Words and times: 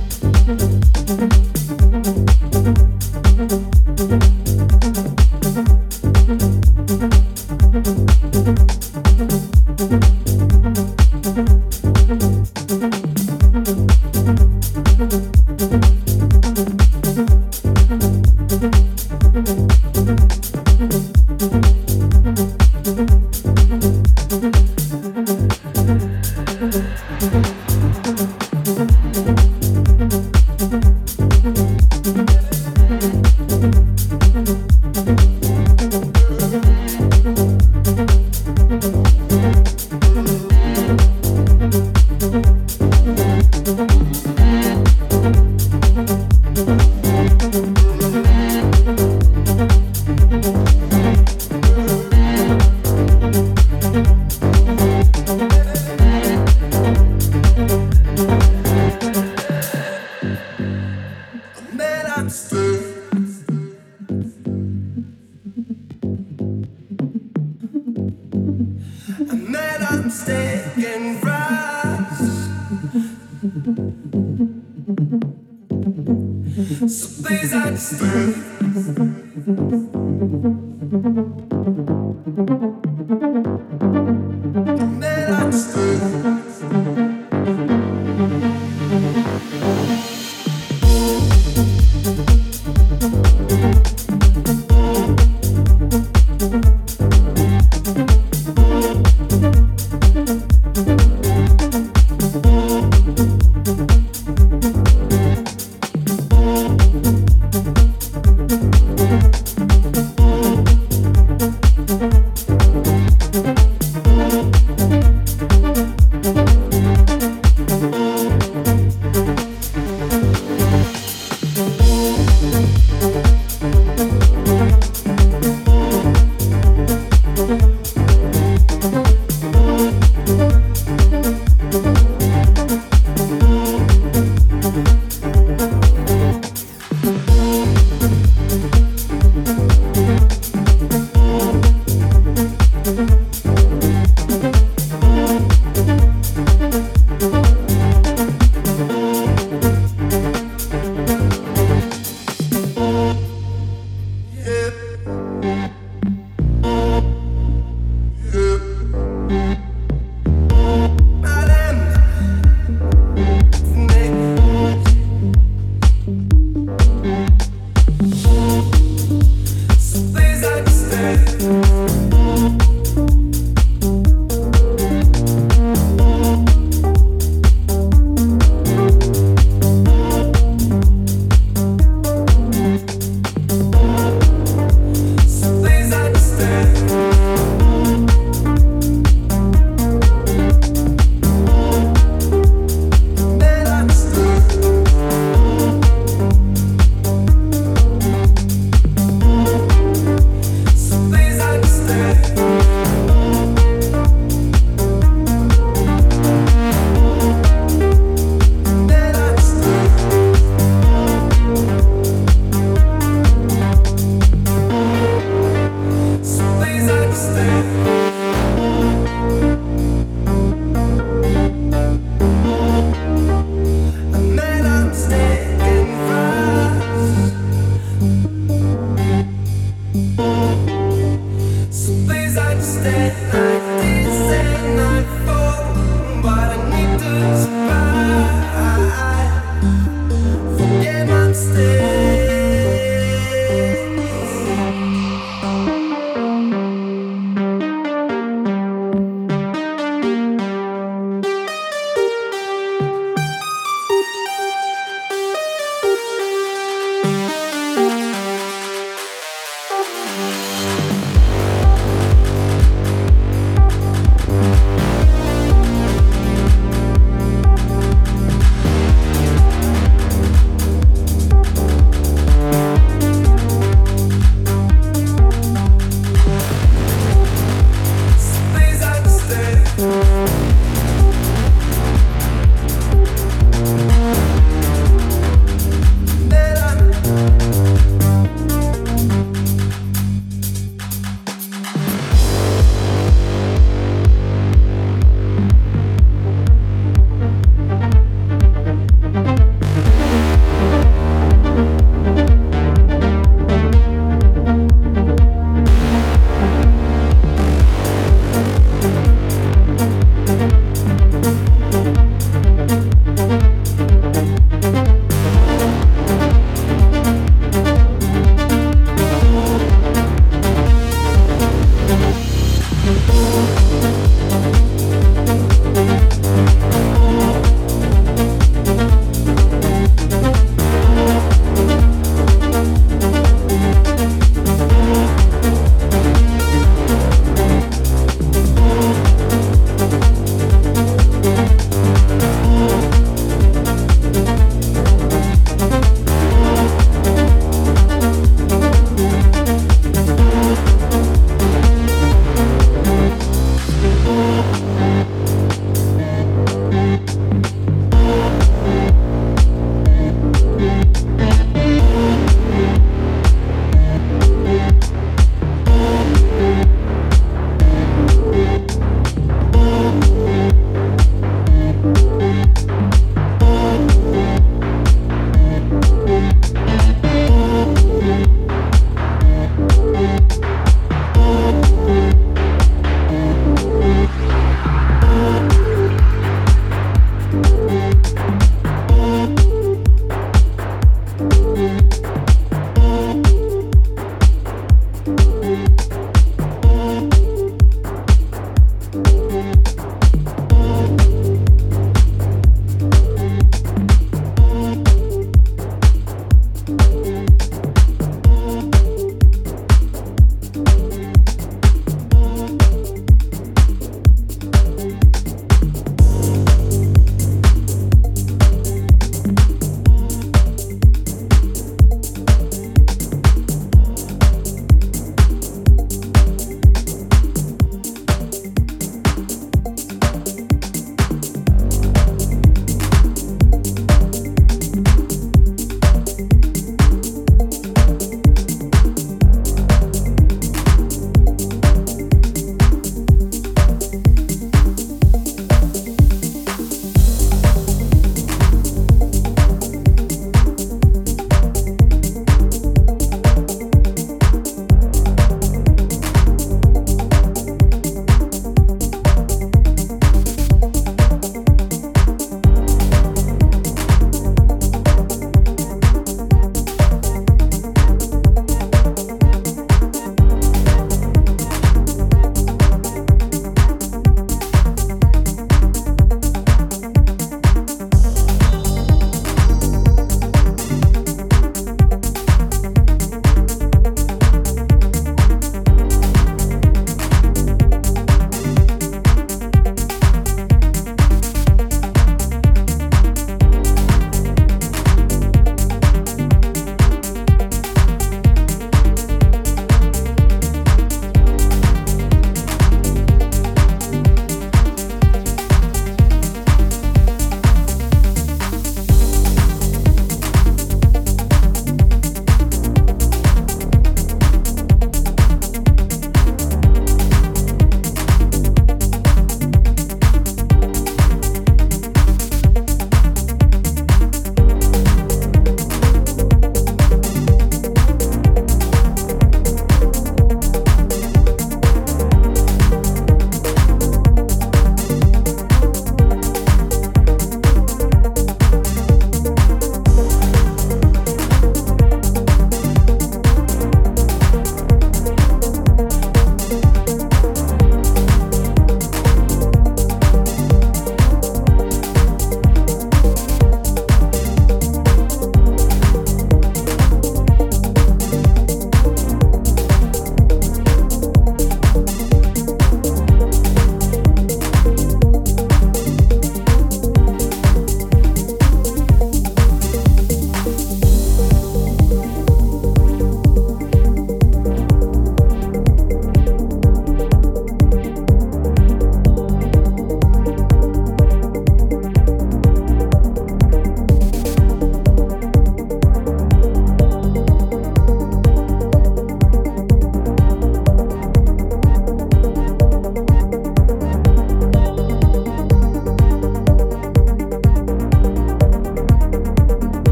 Mm-hmm. 0.00 1.39